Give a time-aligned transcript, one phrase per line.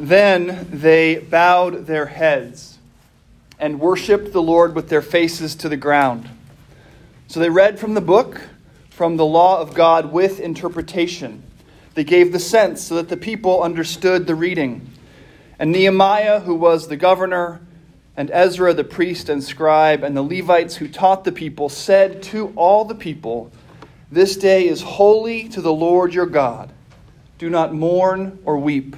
[0.00, 2.78] Then they bowed their heads
[3.58, 6.26] and worshiped the Lord with their faces to the ground.
[7.28, 8.40] So they read from the book,
[8.88, 11.42] from the law of God with interpretation.
[11.92, 14.90] They gave the sense so that the people understood the reading.
[15.58, 17.60] And Nehemiah, who was the governor,
[18.16, 22.54] and Ezra, the priest and scribe, and the Levites who taught the people, said to
[22.56, 23.52] all the people,
[24.10, 26.72] This day is holy to the Lord your God.
[27.36, 28.96] Do not mourn or weep.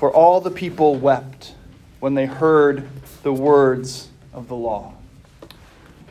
[0.00, 1.52] For all the people wept
[1.98, 2.88] when they heard
[3.22, 4.94] the words of the law.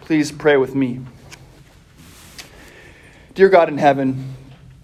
[0.02, 1.00] Please pray with me.
[3.34, 4.36] Dear God in heaven,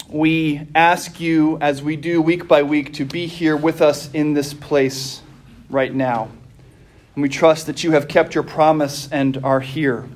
[0.10, 4.34] we ask you, as we do week by week, to be here with us in
[4.34, 5.22] this place
[5.70, 6.32] right now.
[7.13, 10.10] And we trust that you have kept your promise and are here.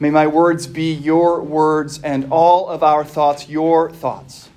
[0.00, 4.48] May my words be your words and all of our thoughts your thoughts.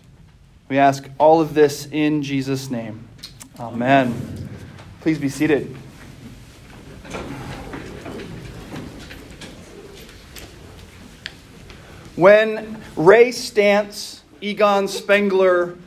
[0.69, 3.09] We ask all of this in Jesus' name.
[3.59, 4.49] Amen.
[5.01, 5.75] Please be seated.
[12.15, 15.77] When Ray Stantz, Egon Spengler,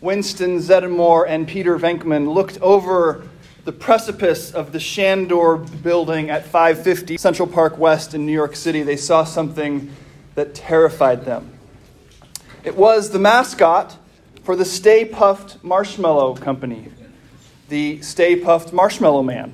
[0.00, 3.28] Winston Zeddemore, and Peter Venkman looked over
[3.64, 8.82] the precipice of the Shandor building at 550 Central Park West in New York City,
[8.82, 9.90] they saw something
[10.34, 11.50] that terrified them.
[12.64, 13.96] It was the mascot
[14.42, 16.90] for the Stay Puft Marshmallow Company,
[17.74, 19.52] the Stay Puft Marshmallow Man,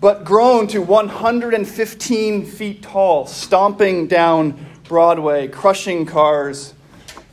[0.00, 6.72] but grown to 115 feet tall, stomping down Broadway, crushing cars,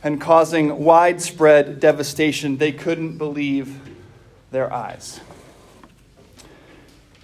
[0.02, 2.58] and causing widespread devastation.
[2.58, 3.80] They couldn't believe
[4.50, 5.20] their eyes.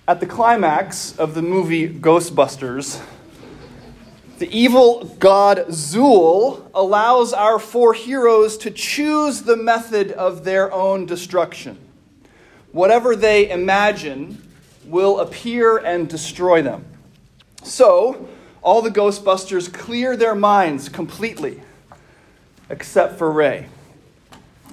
[0.09, 2.99] At the climax of the movie Ghostbusters,
[4.39, 11.05] the evil god Zuul allows our four heroes to choose the method of their own
[11.05, 11.77] destruction
[12.75, 14.37] whatever they imagine
[14.85, 16.85] will appear and destroy them.
[17.63, 18.29] So,
[18.63, 21.63] all the Ghostbusters clear their minds completely,
[22.69, 23.69] except for Ray.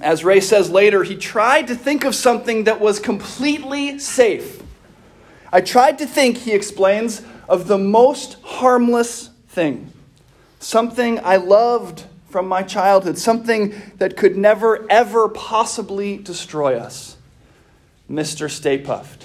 [0.00, 4.60] As Ray says later, he tried to think of something that was completely safe.
[5.52, 9.92] I tried to think, he explains, of the most harmless thing.
[10.58, 17.11] Something I loved from my childhood, something that could never, ever possibly destroy us.
[18.10, 18.50] Mr.
[18.50, 19.24] Stay Puft.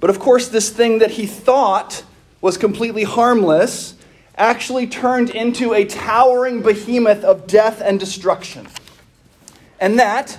[0.00, 2.04] But of course, this thing that he thought
[2.40, 3.94] was completely harmless
[4.36, 8.68] actually turned into a towering behemoth of death and destruction.
[9.80, 10.38] And that,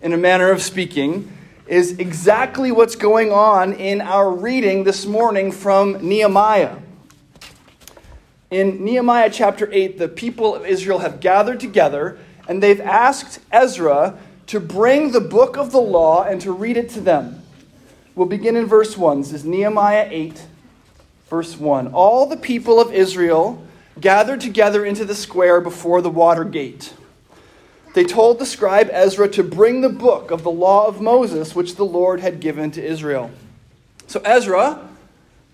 [0.00, 1.30] in a manner of speaking,
[1.66, 6.76] is exactly what's going on in our reading this morning from Nehemiah.
[8.50, 12.18] In Nehemiah chapter 8, the people of Israel have gathered together
[12.48, 16.88] and they've asked Ezra to bring the book of the law and to read it
[16.90, 17.42] to them.
[18.14, 19.20] We'll begin in verse 1.
[19.20, 20.46] This is Nehemiah 8,
[21.28, 21.88] verse 1.
[21.88, 23.62] All the people of Israel
[24.00, 26.94] gathered together into the square before the water gate.
[27.94, 31.76] They told the scribe Ezra to bring the book of the law of Moses, which
[31.76, 33.30] the Lord had given to Israel.
[34.06, 34.86] So Ezra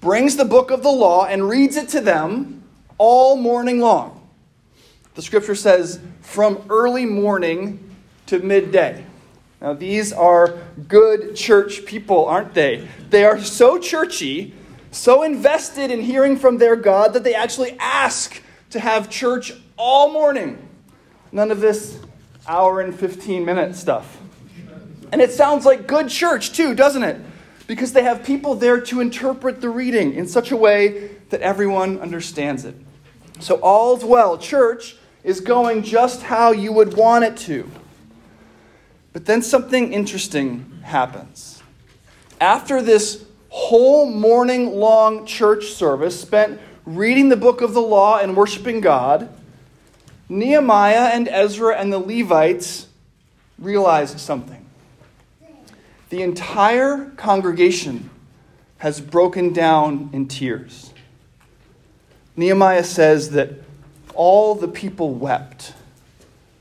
[0.00, 2.64] brings the book of the law and reads it to them
[2.98, 4.28] all morning long.
[5.14, 7.91] The scripture says, from early morning
[8.32, 9.04] to midday.
[9.60, 12.88] Now, these are good church people, aren't they?
[13.10, 14.54] They are so churchy,
[14.90, 20.10] so invested in hearing from their God that they actually ask to have church all
[20.10, 20.66] morning.
[21.30, 22.00] None of this
[22.46, 24.18] hour and 15 minute stuff.
[25.12, 27.20] And it sounds like good church, too, doesn't it?
[27.66, 32.00] Because they have people there to interpret the reading in such a way that everyone
[32.00, 32.76] understands it.
[33.40, 34.38] So, all's well.
[34.38, 37.70] Church is going just how you would want it to.
[39.12, 41.62] But then something interesting happens.
[42.40, 48.36] After this whole morning long church service spent reading the book of the law and
[48.36, 49.28] worshiping God,
[50.28, 52.86] Nehemiah and Ezra and the Levites
[53.58, 54.64] realize something.
[56.08, 58.10] The entire congregation
[58.78, 60.92] has broken down in tears.
[62.36, 63.50] Nehemiah says that
[64.14, 65.74] all the people wept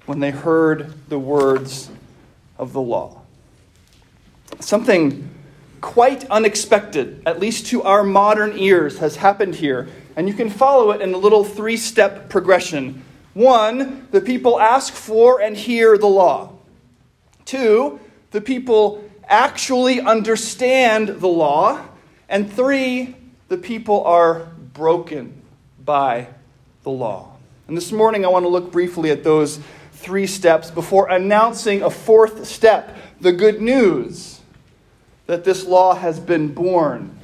[0.05, 1.89] when they heard the words
[2.61, 3.21] of the law.
[4.61, 5.29] Something
[5.81, 10.91] quite unexpected, at least to our modern ears, has happened here, and you can follow
[10.91, 13.03] it in a little three step progression.
[13.33, 16.53] One, the people ask for and hear the law.
[17.45, 17.99] Two,
[18.29, 21.83] the people actually understand the law.
[22.29, 23.15] And three,
[23.47, 25.41] the people are broken
[25.83, 26.27] by
[26.83, 27.35] the law.
[27.67, 29.59] And this morning I want to look briefly at those
[30.01, 34.41] three steps before announcing a fourth step the good news
[35.27, 37.17] that this law has been born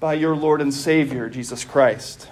[0.00, 2.28] by your Lord and Savior, Jesus Christ.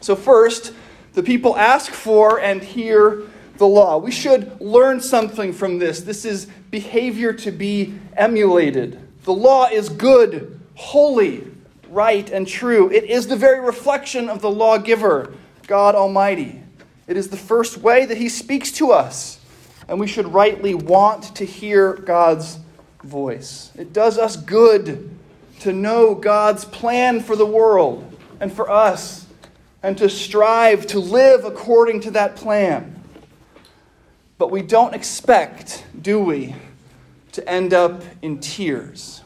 [0.00, 0.72] So, first,
[1.14, 3.22] the people ask for and hear
[3.56, 3.98] the law.
[3.98, 6.00] We should learn something from this.
[6.00, 8.98] This is behavior to be emulated.
[9.24, 11.46] The law is good, holy,
[11.88, 12.90] right, and true.
[12.90, 15.34] It is the very reflection of the lawgiver,
[15.66, 16.61] God Almighty.
[17.12, 19.38] It is the first way that He speaks to us,
[19.86, 22.58] and we should rightly want to hear God's
[23.04, 23.70] voice.
[23.76, 25.10] It does us good
[25.60, 29.26] to know God's plan for the world and for us,
[29.82, 33.04] and to strive to live according to that plan.
[34.38, 36.54] But we don't expect, do we,
[37.32, 39.20] to end up in tears.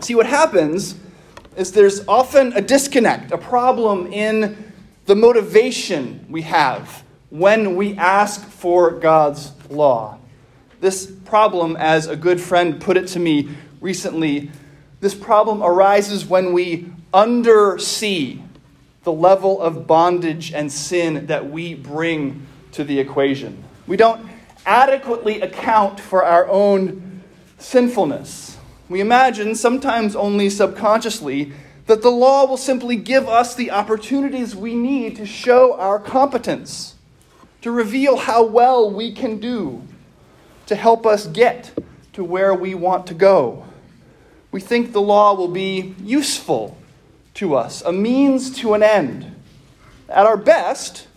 [0.00, 0.96] See, what happens
[1.56, 4.72] is there's often a disconnect, a problem in
[5.06, 10.18] the motivation we have when we ask for God's law.
[10.80, 14.50] This problem, as a good friend put it to me recently,
[15.00, 18.42] this problem arises when we undersee
[19.02, 23.62] the level of bondage and sin that we bring to the equation.
[23.86, 24.26] We don't
[24.64, 27.22] adequately account for our own
[27.58, 28.56] sinfulness.
[28.88, 31.52] We imagine, sometimes only subconsciously,
[31.86, 36.94] that the law will simply give us the opportunities we need to show our competence,
[37.60, 39.82] to reveal how well we can do,
[40.66, 41.72] to help us get
[42.14, 43.64] to where we want to go.
[44.50, 46.76] We think the law will be useful
[47.34, 49.34] to us, a means to an end.
[50.08, 51.08] At our best,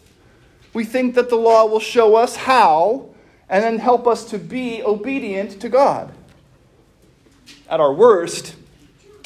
[0.73, 3.09] we think that the law will show us how
[3.49, 6.11] and then help us to be obedient to God.
[7.69, 8.55] At our worst,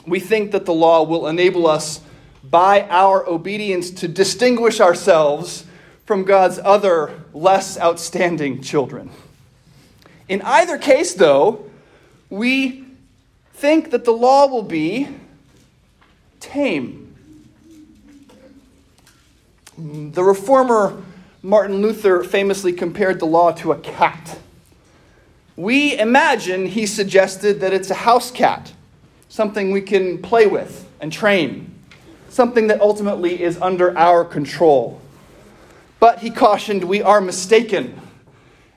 [0.05, 2.01] we think that the law will enable us
[2.43, 5.65] by our obedience to distinguish ourselves
[6.05, 9.09] from God's other less outstanding children.
[10.27, 11.69] In either case, though,
[12.29, 12.85] we
[13.53, 15.07] think that the law will be
[16.39, 17.15] tame.
[19.77, 21.01] The reformer
[21.43, 24.39] Martin Luther famously compared the law to a cat.
[25.55, 28.73] We imagine, he suggested, that it's a house cat,
[29.31, 31.73] something we can play with and train,
[32.27, 34.99] something that ultimately is under our control.
[36.01, 37.97] But he cautioned, we are mistaken.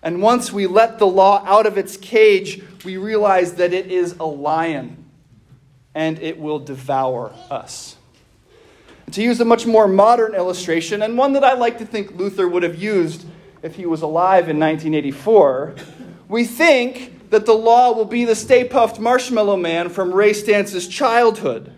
[0.00, 4.14] And once we let the law out of its cage, we realize that it is
[4.20, 5.04] a lion
[5.92, 7.96] and it will devour us.
[9.10, 12.48] To use a much more modern illustration, and one that I like to think Luther
[12.48, 13.26] would have used
[13.62, 15.74] if he was alive in 1984,
[16.28, 20.86] we think that the law will be the stay Puft Marshmallow Man from Ray Stantz's
[20.86, 21.72] childhood.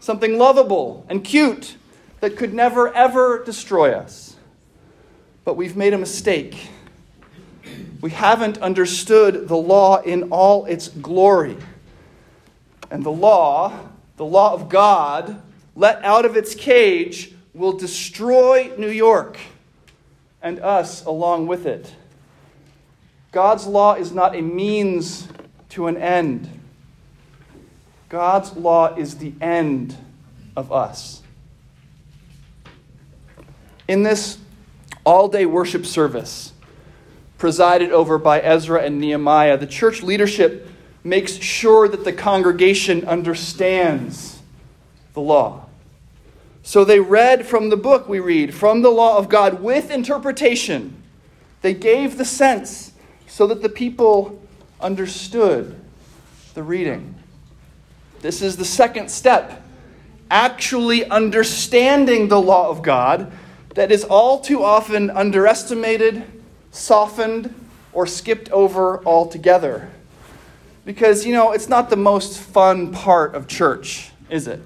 [0.00, 1.76] Something lovable and cute
[2.18, 4.34] that could never, ever destroy us.
[5.44, 6.70] But we've made a mistake.
[8.00, 11.56] We haven't understood the law in all its glory.
[12.90, 13.78] And the law,
[14.16, 15.40] the law of God,
[15.76, 19.38] let out of its cage will destroy New York
[20.42, 21.94] and us along with it.
[23.32, 25.28] God's law is not a means
[25.70, 26.48] to an end.
[28.08, 29.96] God's law is the end
[30.56, 31.22] of us.
[33.86, 34.38] In this
[35.04, 36.52] all day worship service,
[37.38, 40.68] presided over by Ezra and Nehemiah, the church leadership
[41.04, 44.40] makes sure that the congregation understands
[45.14, 45.66] the law.
[46.62, 51.02] So they read from the book we read, from the law of God with interpretation.
[51.62, 52.89] They gave the sense
[53.30, 54.42] so that the people
[54.80, 55.80] understood
[56.54, 57.14] the reading.
[58.22, 59.62] This is the second step
[60.30, 63.32] actually understanding the law of God
[63.76, 66.24] that is all too often underestimated,
[66.72, 67.54] softened,
[67.92, 69.88] or skipped over altogether.
[70.84, 74.60] Because, you know, it's not the most fun part of church, is it?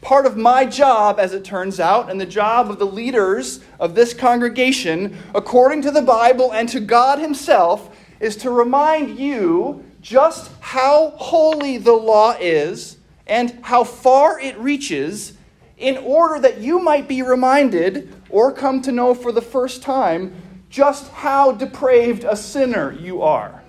[0.00, 3.94] Part of my job, as it turns out, and the job of the leaders of
[3.94, 10.52] this congregation, according to the Bible and to God Himself, is to remind you just
[10.60, 15.34] how holy the law is and how far it reaches,
[15.76, 20.34] in order that you might be reminded or come to know for the first time
[20.70, 23.62] just how depraved a sinner you are.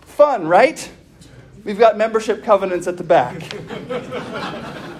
[0.00, 0.90] Fun, right?
[1.64, 3.42] We've got membership covenants at the back.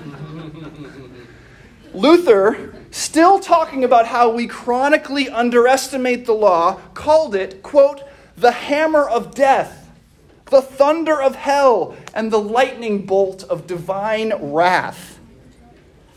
[1.95, 8.03] Luther, still talking about how we chronically underestimate the law, called it, quote,
[8.37, 9.91] the hammer of death,
[10.47, 15.19] the thunder of hell, and the lightning bolt of divine wrath.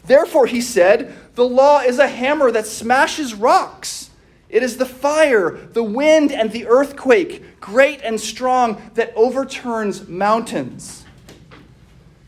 [0.05, 4.09] Therefore, he said, the law is a hammer that smashes rocks.
[4.49, 11.05] It is the fire, the wind, and the earthquake, great and strong, that overturns mountains.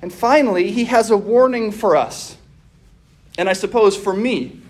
[0.01, 2.36] And finally, he has a warning for us,
[3.37, 4.61] and I suppose for me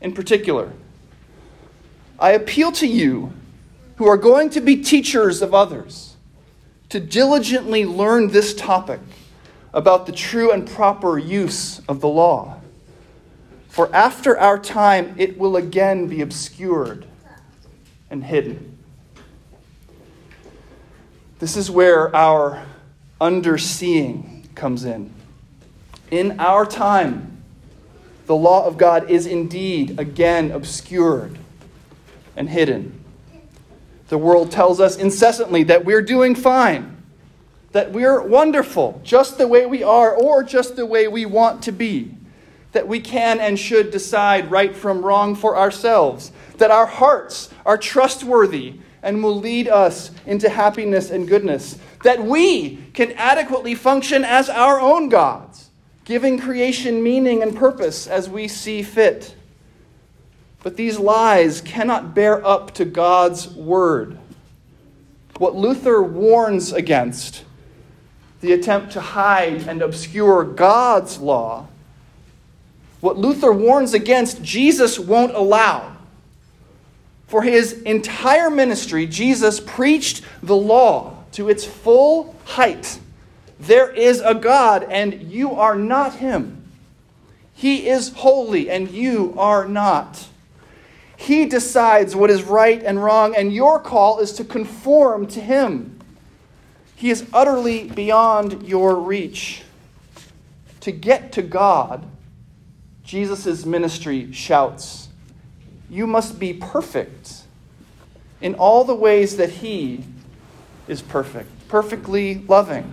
[0.00, 0.72] in particular.
[2.18, 3.32] I appeal to you
[3.96, 6.16] who are going to be teachers of others
[6.90, 9.00] to diligently learn this topic
[9.72, 12.60] about the true and proper use of the law.
[13.68, 17.06] For after our time, it will again be obscured
[18.10, 18.78] and hidden.
[21.40, 22.64] This is where our
[23.20, 25.12] underseeing comes in.
[26.10, 27.33] In our time,
[28.26, 31.38] the law of God is indeed again obscured
[32.36, 33.00] and hidden.
[34.08, 37.02] The world tells us incessantly that we're doing fine,
[37.72, 41.72] that we're wonderful, just the way we are, or just the way we want to
[41.72, 42.14] be
[42.74, 47.78] that we can and should decide right from wrong for ourselves, that our hearts are
[47.78, 54.50] trustworthy and will lead us into happiness and goodness, that we can adequately function as
[54.50, 55.63] our own gods,
[56.04, 59.34] giving creation meaning and purpose as we see fit.
[60.62, 64.18] But these lies cannot bear up to God's word.
[65.38, 67.44] What Luther warns against,
[68.40, 71.68] the attempt to hide and obscure God's law,
[73.00, 75.94] what Luther warns against, Jesus won't allow.
[77.26, 82.98] For his entire ministry, Jesus preached the law to its full height.
[83.66, 86.64] There is a God, and you are not him.
[87.52, 90.28] He is holy, and you are not.
[91.16, 95.98] He decides what is right and wrong, and your call is to conform to him.
[96.96, 99.62] He is utterly beyond your reach.
[100.80, 102.04] To get to God,
[103.04, 105.08] Jesus' ministry shouts,
[105.88, 107.42] You must be perfect
[108.40, 110.04] in all the ways that He
[110.86, 112.92] is perfect perfectly loving,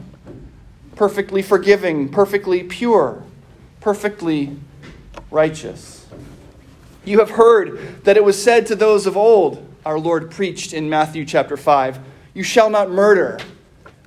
[1.01, 3.24] perfectly forgiving, perfectly pure,
[3.79, 4.55] perfectly
[5.31, 6.05] righteous.
[7.03, 10.91] You have heard that it was said to those of old, our Lord preached in
[10.91, 11.98] Matthew chapter 5,
[12.36, 13.39] You shall not murder,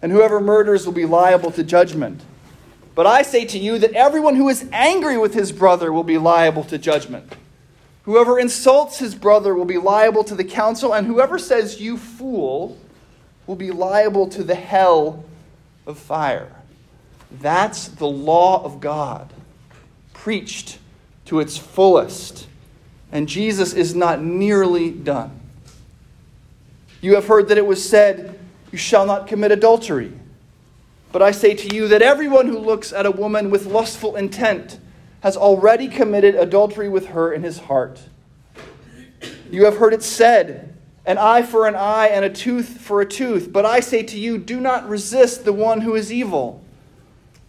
[0.03, 2.21] and whoever murders will be liable to judgment.
[2.95, 6.17] But I say to you that everyone who is angry with his brother will be
[6.17, 7.35] liable to judgment.
[8.05, 12.79] Whoever insults his brother will be liable to the council, and whoever says, You fool,
[13.49, 15.25] will be liable to the hell
[15.89, 16.54] of fire.
[17.41, 19.33] That's the law of God,
[20.13, 20.79] preached
[21.27, 22.47] to its fullest.
[23.13, 25.41] And Jesus is not nearly done.
[27.01, 28.39] You have heard that it was said,
[28.73, 30.13] You shall not commit adultery.
[31.13, 34.81] But I say to you that everyone who looks at a woman with lustful intent
[35.21, 38.01] has already committed adultery with her in his heart.
[39.51, 40.75] You have heard it said,
[41.07, 43.53] an eye for an eye and a tooth for a tooth.
[43.53, 46.64] But I say to you, do not resist the one who is evil.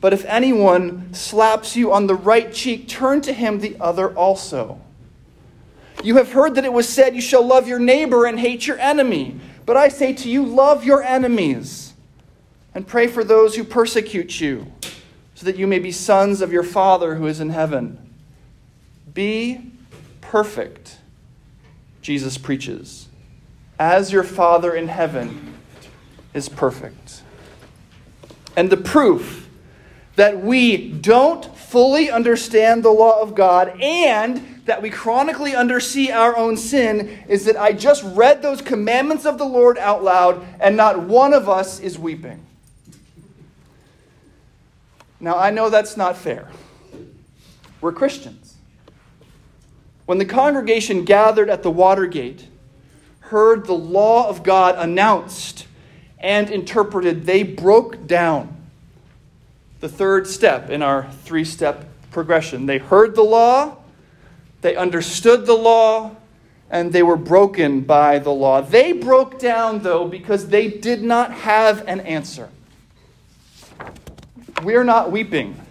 [0.05, 4.79] But if anyone slaps you on the right cheek, turn to him the other also.
[6.03, 8.77] You have heard that it was said, You shall love your neighbor and hate your
[8.77, 9.39] enemy.
[9.65, 11.95] But I say to you, love your enemies
[12.75, 14.71] and pray for those who persecute you,
[15.33, 17.97] so that you may be sons of your Father who is in heaven.
[19.11, 19.71] Be
[20.21, 20.99] perfect,
[22.03, 23.07] Jesus preaches,
[23.79, 25.57] as your Father in heaven
[26.35, 27.23] is perfect.
[28.55, 29.44] And the proof
[30.15, 36.35] that we don't fully understand the law of God and that we chronically undersee our
[36.35, 40.75] own sin is that I just read those commandments of the Lord out loud and
[40.75, 42.45] not one of us is weeping.
[45.19, 46.49] Now, I know that's not fair.
[47.81, 48.55] We're Christians.
[50.05, 52.47] When the congregation gathered at the Watergate,
[53.19, 55.67] heard the law of God announced
[56.19, 58.54] and interpreted, they broke down
[59.79, 62.65] the third step in our three step progression.
[62.65, 63.77] They heard the law,
[64.61, 66.15] they understood the law,
[66.69, 68.61] and they were broken by the law.
[68.61, 72.49] They broke down, though, because they did not have an answer.
[74.63, 75.61] We're not weeping.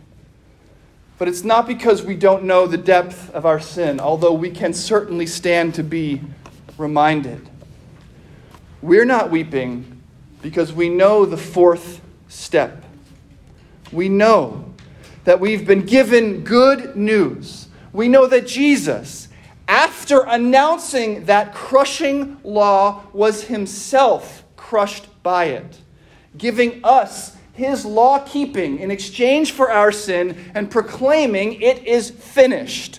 [1.18, 4.72] But it's not because we don't know the depth of our sin, although we can
[4.72, 6.20] certainly stand to be
[6.76, 7.48] reminded.
[8.82, 10.02] We're not weeping
[10.42, 12.83] because we know the fourth step.
[13.94, 14.64] We know
[15.24, 17.68] that we've been given good news.
[17.92, 19.28] We know that Jesus,
[19.68, 25.80] after announcing that crushing law, was himself crushed by it,
[26.36, 32.98] giving us his law keeping in exchange for our sin and proclaiming it is finished,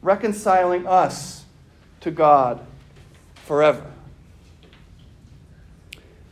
[0.00, 1.44] reconciling us
[2.00, 2.64] to God
[3.44, 3.84] forever.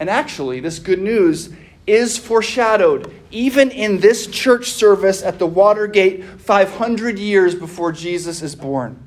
[0.00, 1.50] And actually, this good news
[1.88, 8.54] is foreshadowed even in this church service at the Watergate 500 years before Jesus is
[8.54, 9.02] born.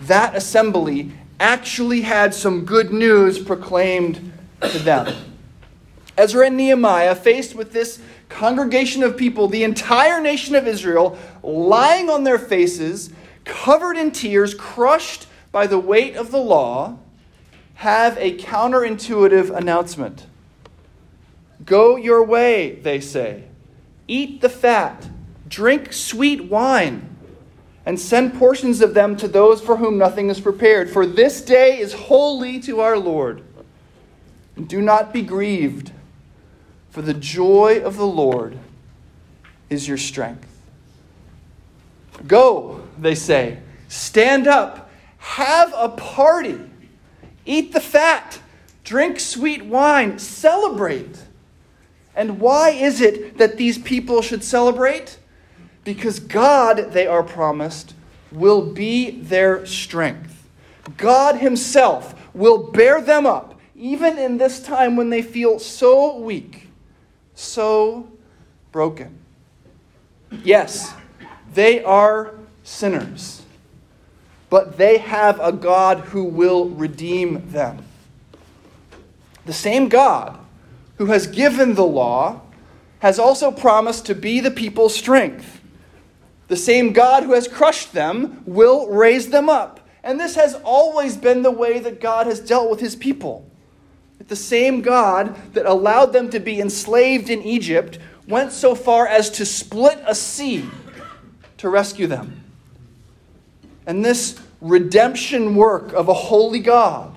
[0.00, 5.14] That assembly actually had some good news proclaimed to them.
[6.16, 12.08] Ezra and Nehemiah, faced with this congregation of people, the entire nation of Israel, lying
[12.08, 13.10] on their faces,
[13.44, 16.98] covered in tears, crushed by the weight of the law,
[17.74, 20.26] have a counterintuitive announcement.
[21.64, 23.44] Go your way, they say.
[24.06, 25.08] Eat the fat,
[25.48, 27.16] drink sweet wine,
[27.86, 30.90] and send portions of them to those for whom nothing is prepared.
[30.90, 33.42] For this day is holy to our Lord.
[34.56, 35.90] And do not be grieved,
[36.90, 38.58] for the joy of the Lord
[39.68, 40.48] is your strength.
[42.26, 43.58] Go, they say.
[43.88, 44.90] Stand up.
[45.18, 46.60] Have a party.
[47.44, 48.38] Eat the fat.
[48.84, 50.18] Drink sweet wine.
[50.18, 51.18] Celebrate.
[52.16, 55.18] And why is it that these people should celebrate?
[55.82, 57.94] Because God, they are promised,
[58.30, 60.48] will be their strength.
[60.96, 66.68] God Himself will bear them up, even in this time when they feel so weak,
[67.34, 68.08] so
[68.70, 69.18] broken.
[70.42, 70.92] Yes,
[71.52, 73.42] they are sinners,
[74.50, 77.84] but they have a God who will redeem them.
[79.46, 80.43] The same God
[80.96, 82.40] who has given the law,
[83.00, 85.60] has also promised to be the people's strength.
[86.48, 89.80] The same God who has crushed them will raise them up.
[90.02, 93.50] And this has always been the way that God has dealt with his people.
[94.26, 99.28] The same God that allowed them to be enslaved in Egypt went so far as
[99.30, 100.64] to split a sea
[101.58, 102.42] to rescue them.
[103.86, 107.14] And this redemption work of a holy God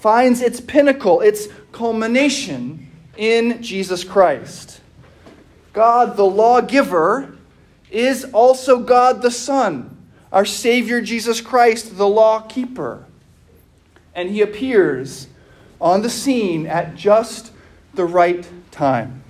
[0.00, 4.80] finds its pinnacle, its culmination in Jesus Christ.
[5.72, 7.36] God, the lawgiver,
[7.90, 9.96] is also God the Son,
[10.32, 13.04] our Savior Jesus Christ, the law keeper.
[14.14, 15.28] And he appears
[15.80, 17.52] on the scene at just
[17.94, 19.22] the right time.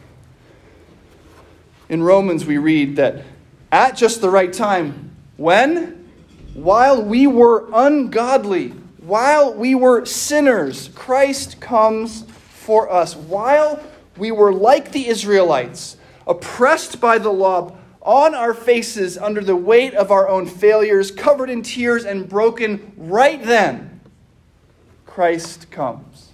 [1.89, 3.25] In Romans, we read that
[3.73, 6.09] at just the right time, when?
[6.55, 12.25] While we were ungodly, while we were sinners, Christ comes
[12.61, 13.17] for us.
[13.17, 13.83] While
[14.19, 15.97] we were like the Israelites,
[16.27, 21.51] oppressed by the law, on our faces under the weight of our own failures, covered
[21.51, 24.01] in tears and broken, right then,
[25.07, 26.33] Christ comes.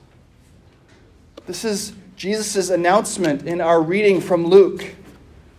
[1.46, 4.94] This is Jesus' announcement in our reading from Luke.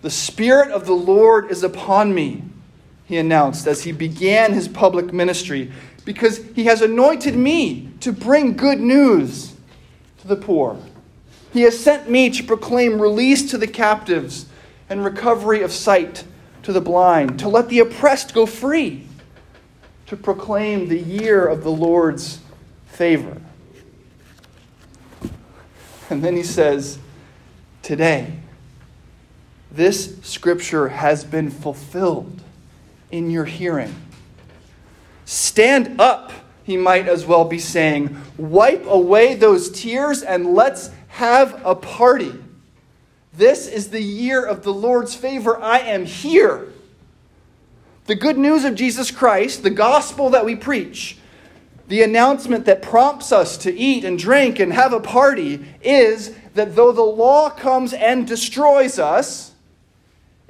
[0.02, 2.44] The Spirit of the Lord is upon me,
[3.06, 5.72] he announced as he began his public ministry,
[6.04, 9.57] because he has anointed me to bring good news
[10.26, 10.78] the poor.
[11.54, 14.46] He has sent me to proclaim release to the captives
[14.90, 16.24] and recovery of sight
[16.64, 19.08] to the blind, to let the oppressed go free,
[20.06, 22.40] to proclaim the year of the Lord's
[22.88, 23.42] favor.
[26.10, 27.00] And then he says,
[27.84, 28.34] Today,
[29.72, 32.42] this scripture has been fulfilled
[33.12, 33.96] in your hearing.
[35.26, 36.32] Stand up
[36.68, 42.34] he might as well be saying, Wipe away those tears and let's have a party.
[43.32, 45.58] This is the year of the Lord's favor.
[45.58, 46.68] I am here.
[48.08, 51.18] The good news of Jesus Christ, the gospel that we preach,
[51.88, 56.76] the announcement that prompts us to eat and drink and have a party is that
[56.76, 59.54] though the law comes and destroys us,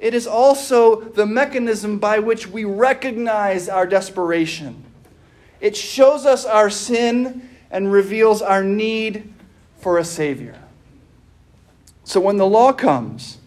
[0.00, 4.84] it is also the mechanism by which we recognize our desperation
[5.60, 9.32] it shows us our sin and reveals our need
[9.78, 10.56] for a Savior.
[12.04, 13.38] So when the law comes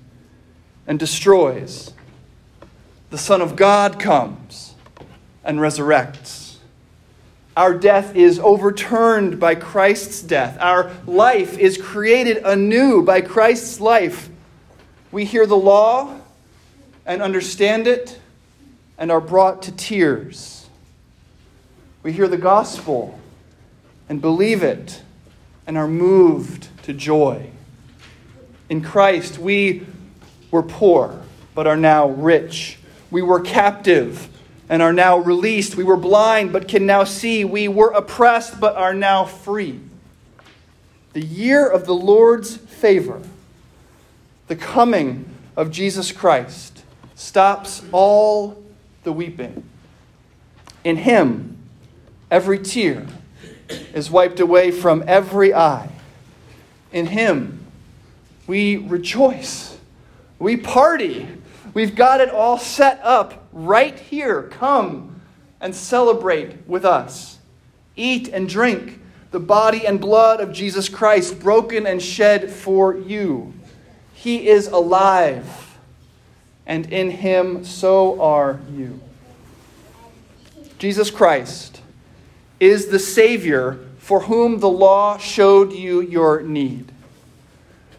[0.86, 1.93] and destroys,
[3.10, 4.76] the Son of God comes
[5.43, 6.58] and resurrects.
[7.58, 10.58] Our death is overturned by Christ's death.
[10.60, 14.30] Our life is created anew by Christ's life.
[15.12, 16.17] We hear the law
[17.06, 18.19] and understand it
[18.97, 20.61] and are brought to tears
[22.03, 23.19] we hear the gospel
[24.09, 25.01] and believe it
[25.67, 27.49] and are moved to joy.
[28.69, 29.85] In Christ, we
[30.49, 31.21] were poor
[31.53, 32.79] but are now rich.
[33.09, 34.29] We were captive
[34.69, 35.75] and are now released.
[35.75, 37.43] We were blind but can now see.
[37.45, 39.79] We were oppressed but are now free.
[41.13, 43.21] The year of the Lord's favor,
[44.47, 45.25] the coming
[45.57, 46.83] of Jesus Christ,
[47.15, 48.63] stops all
[49.03, 49.63] the weeping.
[50.83, 51.57] In Him,
[52.32, 53.06] every tear
[53.94, 55.89] is wiped away from every eye.
[56.91, 57.67] In Him,
[58.48, 59.78] we rejoice.
[60.39, 61.28] We party.
[61.74, 64.44] We've got it all set up right here.
[64.44, 65.22] Come
[65.60, 67.38] and celebrate with us.
[67.96, 69.00] Eat and drink
[69.32, 73.54] the body and blood of Jesus Christ, broken and shed for you.
[74.13, 75.78] He is alive,
[76.65, 79.00] and in him so are you.
[80.78, 81.81] Jesus Christ
[82.62, 86.91] is the Savior for whom the law showed you your need.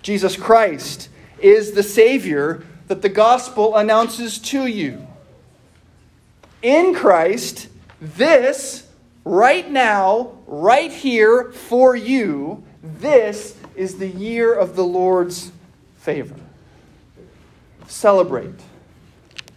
[0.02, 1.08] Jesus Christ
[1.40, 5.06] is the Savior that the gospel announces to you.
[6.62, 7.68] In Christ,
[8.00, 8.86] this
[9.24, 15.50] right now, right here for you, this is the year of the Lord's
[15.98, 16.36] favor.
[17.88, 18.60] Celebrate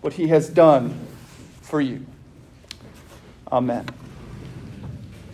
[0.02, 1.00] what he has done
[1.62, 2.06] for you.
[3.52, 3.86] Amen.